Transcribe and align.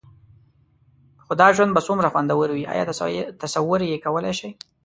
خو 1.23 1.31
دا 1.41 1.47
ژوند 1.55 1.71
به 1.75 1.81
څومره 1.87 2.11
خوندور 2.13 2.47
وي؟ 2.51 2.63
ایا 2.73 2.83
تصور 3.41 3.79
یې 3.89 3.97
کولای 4.05 4.33
شئ؟ 4.39 4.49